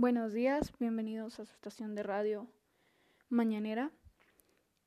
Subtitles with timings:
[0.00, 2.46] Buenos días, bienvenidos a su estación de radio
[3.30, 3.90] mañanera.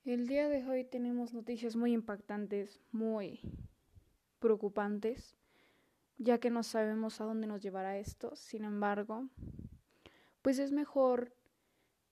[0.06, 3.42] El día de hoy tenemos noticias muy impactantes, muy
[4.40, 5.36] preocupantes,
[6.18, 8.38] ya que no sabemos a dónde nos llevará esto.
[8.38, 9.28] Sin embargo,
[10.42, 11.36] pues es mejor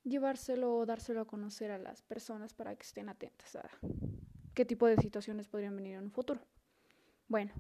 [0.04, 3.70] llevárselo o dárselo a conocer a las personas para que estén atentas a
[4.54, 6.42] qué tipo de situaciones podrían venir en un futuro.
[7.30, 7.54] Bueno,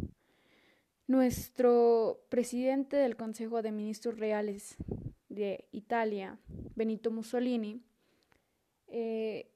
[1.07, 4.75] nuestro presidente del Consejo de Ministros Reales
[5.39, 6.37] de Italia,
[6.75, 7.81] Benito Mussolini,
[8.87, 9.49] eh,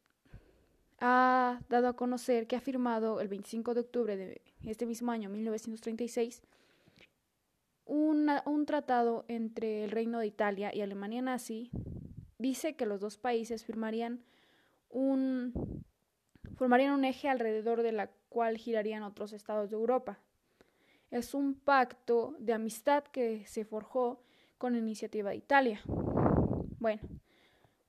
[1.00, 5.30] ha dado a conocer que ha firmado el 25 de octubre de este mismo año,
[5.30, 6.42] 1936,
[7.86, 11.70] un tratado entre el Reino de Italia y Alemania nazi.
[12.38, 14.24] Dice que los dos países firmarían
[14.90, 15.84] un,
[16.56, 20.20] formarían un eje alrededor de la cual girarían otros estados de Europa.
[21.12, 24.23] Es un pacto de amistad que se forjó
[24.64, 25.82] con iniciativa de Italia.
[26.80, 27.02] Bueno,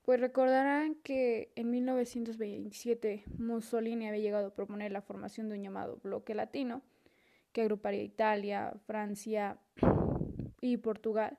[0.03, 6.01] pues recordarán que en 1927 Mussolini había llegado a proponer la formación de un llamado
[6.03, 6.83] bloque latino
[7.53, 9.57] que agruparía Italia, Francia
[10.61, 11.39] y Portugal.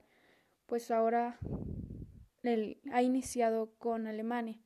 [0.67, 1.38] Pues ahora
[2.44, 4.58] él ha iniciado con Alemania,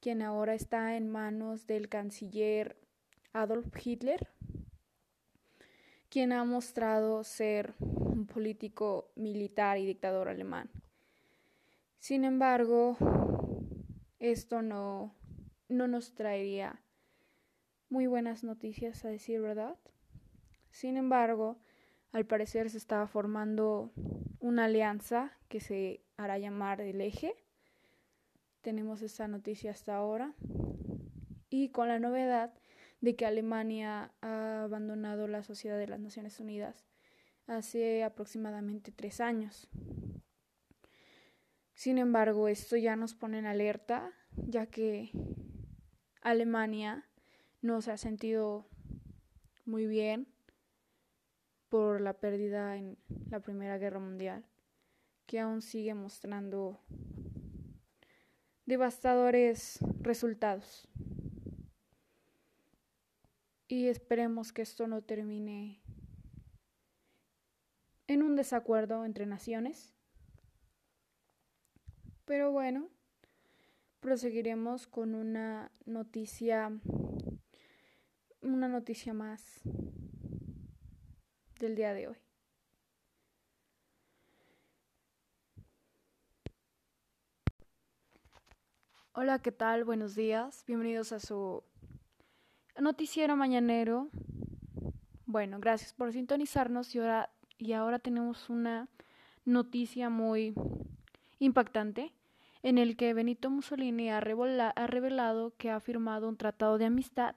[0.00, 2.76] quien ahora está en manos del canciller
[3.32, 4.26] Adolf Hitler,
[6.08, 7.74] quien ha mostrado ser
[8.32, 10.70] político militar y dictador alemán.
[11.98, 12.96] Sin embargo,
[14.18, 15.14] esto no,
[15.68, 16.80] no nos traería
[17.90, 19.76] muy buenas noticias, a decir verdad.
[20.70, 21.58] Sin embargo,
[22.12, 23.92] al parecer se está formando
[24.38, 27.34] una alianza que se hará llamar el eje.
[28.62, 30.34] Tenemos esa noticia hasta ahora.
[31.50, 32.54] Y con la novedad
[33.00, 36.89] de que Alemania ha abandonado la Sociedad de las Naciones Unidas
[37.46, 39.68] hace aproximadamente tres años.
[41.74, 45.10] Sin embargo, esto ya nos pone en alerta, ya que
[46.20, 47.08] Alemania
[47.62, 48.68] no se ha sentido
[49.64, 50.28] muy bien
[51.70, 52.98] por la pérdida en
[53.30, 54.44] la Primera Guerra Mundial,
[55.26, 56.80] que aún sigue mostrando
[58.66, 60.88] devastadores resultados.
[63.68, 65.80] Y esperemos que esto no termine
[68.10, 69.94] en un desacuerdo entre naciones.
[72.24, 72.88] Pero bueno,
[74.00, 76.72] proseguiremos con una noticia
[78.42, 79.60] una noticia más
[81.60, 82.16] del día de hoy.
[89.12, 89.84] Hola, ¿qué tal?
[89.84, 90.64] Buenos días.
[90.66, 91.62] Bienvenidos a su
[92.76, 94.08] noticiero mañanero.
[95.26, 98.88] Bueno, gracias por sintonizarnos y ahora y ahora tenemos una
[99.44, 100.54] noticia muy
[101.38, 102.12] impactante
[102.62, 107.34] en el que Benito Mussolini ha, ha revelado que ha firmado un tratado de amistad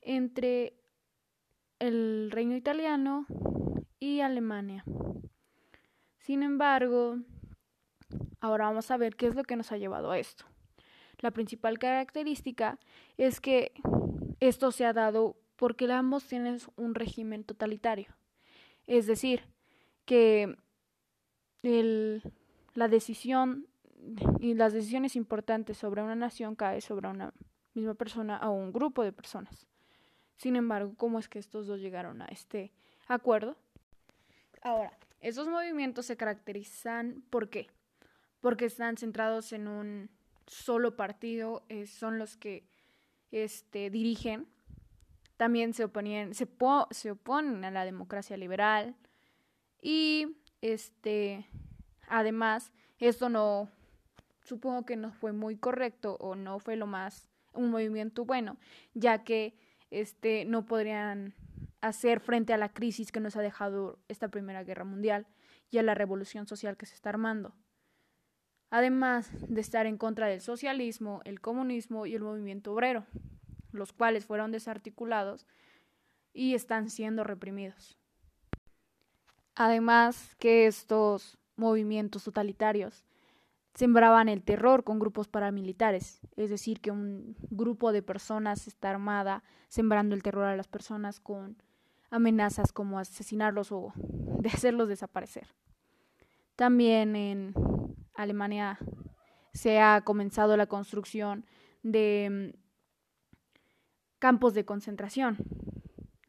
[0.00, 0.74] entre
[1.78, 3.26] el reino italiano
[3.98, 4.84] y Alemania.
[6.18, 7.18] Sin embargo,
[8.40, 10.44] ahora vamos a ver qué es lo que nos ha llevado a esto.
[11.18, 12.78] La principal característica
[13.16, 13.72] es que
[14.40, 18.08] esto se ha dado porque ambos tienen un régimen totalitario.
[18.86, 19.42] Es decir,
[20.04, 20.56] que
[21.62, 22.22] el,
[22.74, 23.66] la decisión
[24.38, 27.32] y las decisiones importantes sobre una nación cae sobre una
[27.72, 29.66] misma persona o un grupo de personas.
[30.36, 32.72] Sin embargo, ¿cómo es que estos dos llegaron a este
[33.06, 33.56] acuerdo?
[34.62, 37.68] Ahora, esos movimientos se caracterizan ¿por qué?
[38.40, 40.10] Porque están centrados en un
[40.46, 42.66] solo partido, son los que
[43.30, 44.46] este, dirigen.
[45.36, 46.48] También se, oponían, se,
[46.90, 48.94] se oponen a la democracia liberal,
[49.84, 51.46] y este,
[52.08, 53.70] además, esto no,
[54.40, 58.56] supongo que no fue muy correcto o no fue lo más, un movimiento bueno,
[58.94, 59.54] ya que
[59.90, 61.34] este, no podrían
[61.82, 65.26] hacer frente a la crisis que nos ha dejado esta Primera Guerra Mundial
[65.70, 67.54] y a la revolución social que se está armando.
[68.70, 73.04] Además de estar en contra del socialismo, el comunismo y el movimiento obrero,
[73.70, 75.46] los cuales fueron desarticulados
[76.32, 77.98] y están siendo reprimidos.
[79.56, 83.04] Además que estos movimientos totalitarios
[83.74, 89.42] sembraban el terror con grupos paramilitares, es decir, que un grupo de personas está armada
[89.68, 91.56] sembrando el terror a las personas con
[92.10, 95.48] amenazas como asesinarlos o de hacerlos desaparecer.
[96.56, 97.54] También en
[98.14, 98.78] Alemania
[99.52, 101.44] se ha comenzado la construcción
[101.82, 102.58] de mm,
[104.18, 105.38] campos de concentración.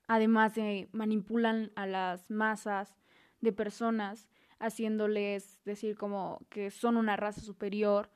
[0.07, 2.95] Además de manipulan a las masas
[3.45, 4.27] de personas
[4.59, 8.09] haciéndoles decir como que son una raza superior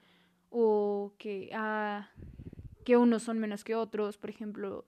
[0.50, 2.10] o que, ah,
[2.84, 4.86] que unos son menos que otros, por ejemplo,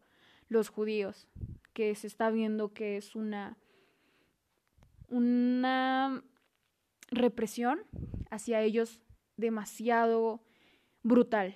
[0.50, 1.30] los judíos,
[1.74, 3.58] que se está viendo que es una,
[5.08, 6.24] una
[7.10, 7.82] represión
[8.30, 9.02] hacia ellos
[9.38, 10.42] demasiado
[11.04, 11.56] brutal.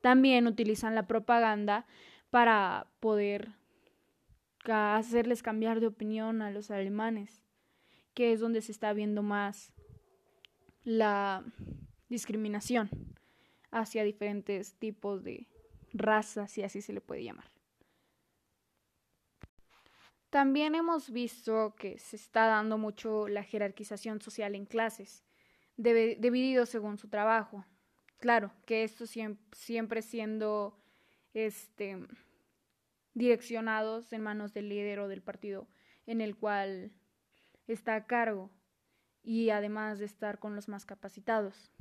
[0.00, 1.86] También utilizan la propaganda
[2.30, 3.54] para poder
[4.64, 7.45] hacerles cambiar de opinión a los alemanes,
[8.16, 9.74] que es donde se está viendo más
[10.84, 11.44] la
[12.08, 12.88] discriminación
[13.70, 15.46] hacia diferentes tipos de
[15.92, 17.50] razas, si así se le puede llamar.
[20.30, 25.22] También hemos visto que se está dando mucho la jerarquización social en clases,
[25.76, 27.66] dividido según su trabajo.
[28.18, 30.80] Claro, que esto siempre siendo
[31.34, 31.98] este,
[33.12, 35.68] direccionados en manos del líder o del partido
[36.06, 36.92] en el cual
[37.66, 38.50] está a cargo
[39.22, 41.72] y además de estar con los más capacitados.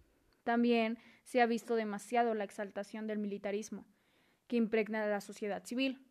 [0.43, 3.85] También se ha visto demasiado la exaltación del militarismo
[4.47, 6.05] que impregna la sociedad civil.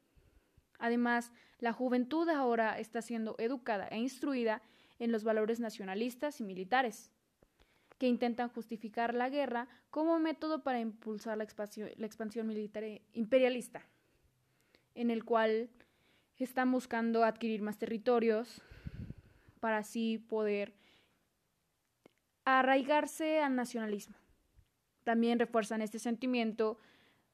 [0.78, 4.62] Además, la juventud ahora está siendo educada e instruida
[4.98, 7.10] en los valores nacionalistas y militares,
[7.98, 13.82] que intentan justificar la guerra como método para impulsar la expansión, la expansión militar imperialista
[14.94, 15.70] en el cual
[16.38, 18.62] están buscando adquirir más territorios
[19.64, 20.74] para así poder
[22.44, 24.14] arraigarse al nacionalismo.
[25.04, 26.78] También refuerzan este sentimiento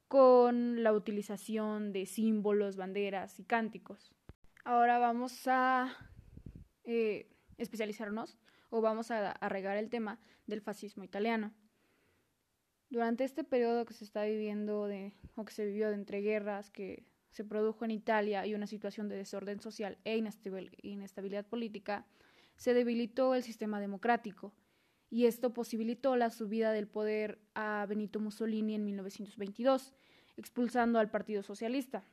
[0.07, 4.15] con la utilización de símbolos, banderas y cánticos.
[4.63, 5.93] Ahora vamos a
[6.85, 7.29] eh,
[7.59, 8.39] especializarnos
[8.69, 11.53] o vamos a arraigar el tema del fascismo italiano.
[12.91, 14.89] Durante este periodo que se está viviendo
[15.35, 19.17] o que se vivió de entreguerras, que se produjo en Italia y una situación de
[19.17, 22.07] desorden social e inestabilidad política,
[22.57, 24.53] se debilitó el sistema democrático
[25.11, 29.93] y esto posibilitó la subida del poder a Benito Mussolini en 1922,
[30.37, 32.05] expulsando al Partido Socialista,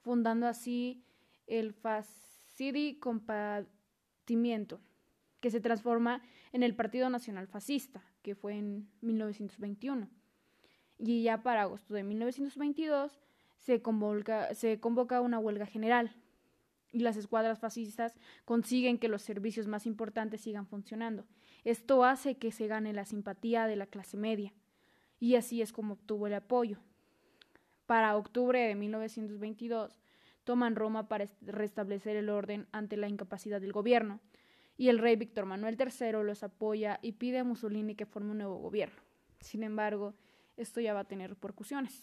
[0.00, 1.04] fundando así
[1.46, 4.80] el Fascidi Compartimiento,
[5.40, 6.22] que se transforma
[6.52, 10.08] en el Partido Nacional Fascista, que fue en 1921.
[10.98, 13.20] Y ya para agosto de 1922
[13.60, 16.14] se convoca, se convoca una huelga general
[16.92, 18.14] y las escuadras fascistas
[18.44, 21.24] consiguen que los servicios más importantes sigan funcionando.
[21.64, 24.52] Esto hace que se gane la simpatía de la clase media
[25.18, 26.78] y así es como obtuvo el apoyo.
[27.86, 30.00] Para octubre de 1922
[30.44, 34.20] toman Roma para restablecer el orden ante la incapacidad del gobierno
[34.76, 38.38] y el rey Víctor Manuel III los apoya y pide a Mussolini que forme un
[38.38, 39.00] nuevo gobierno.
[39.40, 40.14] Sin embargo,
[40.56, 42.02] esto ya va a tener repercusiones.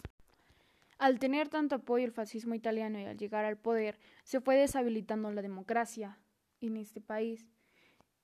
[0.98, 5.30] Al tener tanto apoyo el fascismo italiano y al llegar al poder, se fue deshabilitando
[5.30, 6.18] la democracia
[6.60, 7.48] en este país.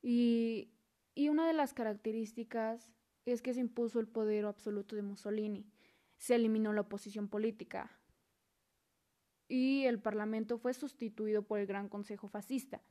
[0.02, 0.70] Y,
[1.16, 2.90] una de las características
[3.26, 5.64] es que se impuso el poder absoluto de Mussolini.
[6.18, 7.96] Se eliminó la oposición política.
[9.46, 12.82] Y el Parlamento fue sustituido por el Gran Consejo Fascista.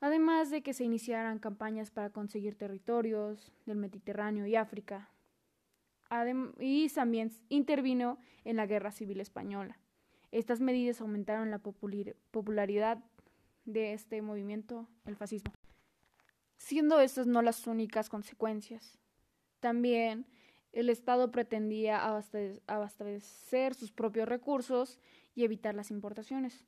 [0.00, 5.10] Además de que se iniciaran campañas para conseguir territorios del Mediterráneo y África,
[6.58, 9.78] y también intervino en la Guerra Civil Española.
[10.32, 13.04] Estas medidas aumentaron la popularidad
[13.64, 15.52] de este movimiento, el fascismo.
[16.56, 18.98] Siendo estas no las únicas consecuencias.
[19.60, 20.26] También
[20.72, 22.04] el Estado pretendía
[22.66, 24.98] abastecer sus propios recursos
[25.34, 26.64] y evitar las importaciones.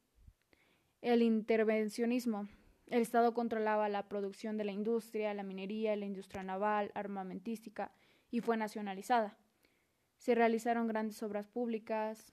[1.00, 2.49] El intervencionismo.
[2.88, 7.92] El Estado controlaba la producción de la industria, la minería, la industria naval, armamentística,
[8.32, 9.38] y fue nacionalizada.
[10.16, 12.32] Se realizaron grandes obras públicas,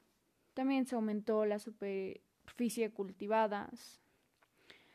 [0.55, 3.69] también se aumentó la superficie cultivada,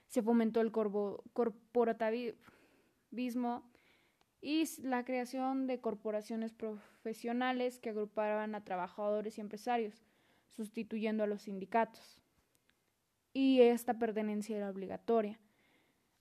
[0.09, 3.71] se fomentó el corporativismo
[4.41, 10.07] y la creación de corporaciones profesionales que agrupaban a trabajadores y empresarios,
[10.49, 12.23] sustituyendo a los sindicatos.
[13.33, 15.39] Y esta pertenencia era obligatoria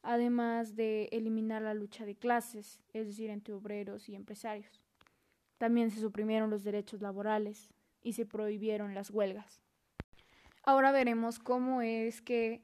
[0.03, 4.81] además de eliminar la lucha de clases, es decir, entre obreros y empresarios.
[5.57, 7.69] También se suprimieron los derechos laborales
[8.01, 9.61] y se prohibieron las huelgas.
[10.63, 12.61] Ahora veremos cómo es que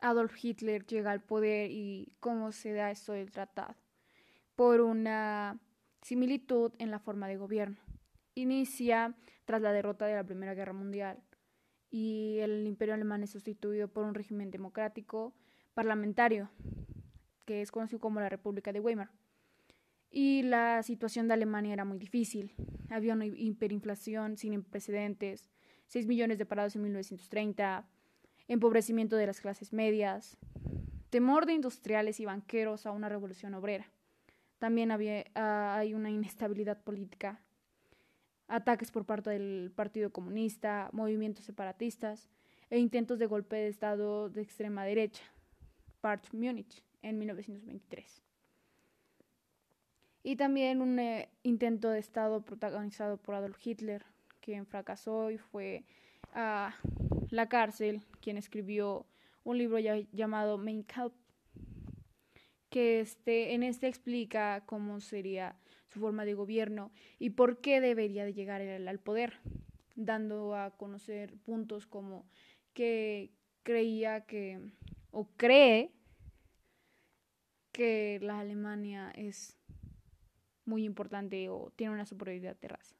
[0.00, 3.74] Adolf Hitler llega al poder y cómo se da esto del tratado,
[4.54, 5.58] por una
[6.02, 7.78] similitud en la forma de gobierno.
[8.34, 11.20] Inicia tras la derrota de la Primera Guerra Mundial
[11.90, 15.34] y el imperio alemán es sustituido por un régimen democrático
[15.74, 16.50] parlamentario,
[17.46, 19.10] que es conocido como la República de Weimar.
[20.10, 22.52] Y la situación de Alemania era muy difícil.
[22.88, 25.50] Había una hiperinflación sin precedentes,
[25.86, 27.88] 6 millones de parados en 1930,
[28.48, 30.36] empobrecimiento de las clases medias.
[31.10, 33.90] temor de industriales y banqueros a una revolución obrera.
[34.60, 37.40] También había, ah, hay una inestabilidad política,
[38.46, 42.28] ataques por parte del Partido Comunista, movimientos separatistas
[42.68, 45.22] e intentos de golpe de Estado de extrema derecha,
[46.00, 48.22] Part Múnich, en 1923.
[50.22, 54.04] Y también un eh, intento de Estado protagonizado por Adolf Hitler,
[54.40, 55.84] quien fracasó y fue
[56.34, 56.74] a
[57.30, 59.06] la cárcel, quien escribió
[59.44, 61.14] un libro llamado Mein Kampf,
[62.68, 65.56] que este, en este explica cómo sería
[65.88, 69.40] su forma de gobierno y por qué debería de llegar al poder,
[69.96, 72.26] dando a conocer puntos como
[72.74, 74.60] que creía que,
[75.10, 75.92] o cree
[77.72, 79.56] que la Alemania es
[80.64, 82.94] muy importante o tiene una superioridad de raza.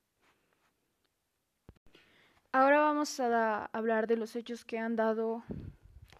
[2.52, 5.44] Ahora vamos a hablar de los hechos que han dado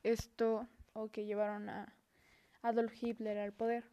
[0.04, 1.92] esto o que llevaron a
[2.62, 3.84] Adolf Hitler al poder.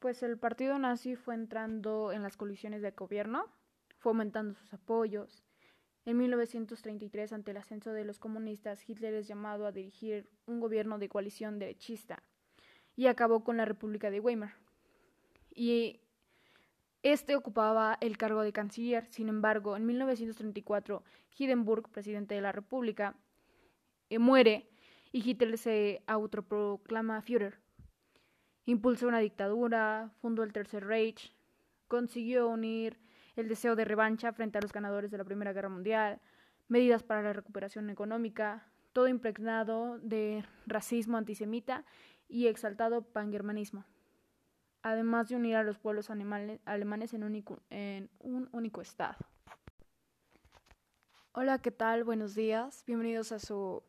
[0.00, 3.46] Pues el partido nazi fue entrando en las colisiones de gobierno,
[3.98, 5.47] fue aumentando sus apoyos.
[6.08, 10.98] En 1933, ante el ascenso de los comunistas, Hitler es llamado a dirigir un gobierno
[10.98, 12.22] de coalición derechista
[12.96, 14.54] y acabó con la República de Weimar.
[15.54, 16.00] Y
[17.02, 19.04] este ocupaba el cargo de canciller.
[19.10, 21.04] Sin embargo, en 1934,
[21.36, 23.14] Hindenburg, presidente de la República,
[24.08, 24.66] eh, muere
[25.12, 27.58] y Hitler se autoproclama Führer.
[28.64, 31.34] Impulsó una dictadura, fundó el Tercer Reich,
[31.86, 32.96] consiguió unir
[33.38, 36.20] el deseo de revancha frente a los ganadores de la Primera Guerra Mundial,
[36.66, 41.84] medidas para la recuperación económica, todo impregnado de racismo antisemita
[42.28, 43.84] y exaltado pangermanismo,
[44.82, 49.18] además de unir a los pueblos alemanes en, en un único Estado.
[51.30, 52.02] Hola, ¿qué tal?
[52.02, 52.82] Buenos días.
[52.88, 53.84] Bienvenidos a su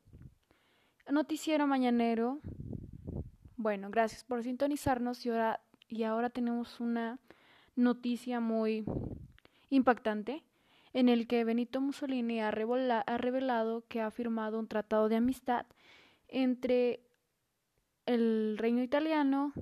[1.10, 2.40] noticiero mañanero.
[3.58, 7.18] Bueno, gracias por sintonizarnos y ahora, y ahora tenemos una
[7.76, 8.86] noticia muy
[9.70, 10.44] impactante
[10.94, 15.66] en el que Benito Mussolini ha, revelado que ha firmado un tratado de amistad
[16.28, 17.02] entre
[18.06, 19.54] el reino italiano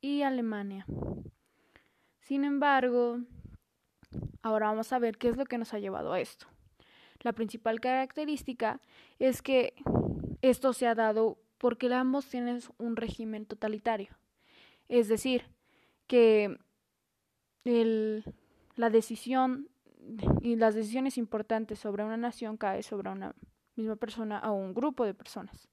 [0.00, 0.86] y Alemania.
[2.20, 3.20] Sin embargo,
[4.42, 6.46] ahora vamos a ver qué es lo que nos ha llevado a esto.
[7.20, 8.80] La principal característica
[9.18, 9.74] es que
[10.40, 14.10] esto se ha dado porque ambos tienen un régimen totalitario.
[14.88, 15.44] Es decir,
[16.06, 16.58] que
[18.76, 19.68] la decisión
[20.40, 23.34] y las decisiones importantes sobre una nación cae sobre una
[23.76, 25.68] misma persona o un grupo de personas.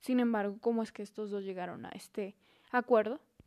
[0.00, 2.36] Sin embargo, ¿cómo es que estos dos llegaron a este
[2.70, 3.20] acuerdo?